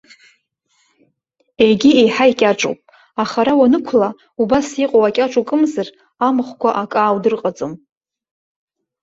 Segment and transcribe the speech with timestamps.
[1.67, 2.79] Егьи еиҳа икьаҿуп,
[3.21, 4.09] аха ара уанықәла,
[4.41, 5.87] убас иҟоу акьаҿ укымзар,
[6.27, 7.73] амахәқәа акы ааудырҟаҵом.